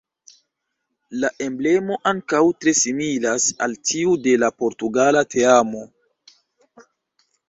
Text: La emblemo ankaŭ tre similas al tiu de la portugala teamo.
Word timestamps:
La 1.23 1.29
emblemo 1.47 1.97
ankaŭ 2.11 2.39
tre 2.63 2.73
similas 2.79 3.45
al 3.65 3.75
tiu 3.89 4.15
de 4.29 4.33
la 4.45 4.49
portugala 4.63 5.23
teamo. 5.35 5.83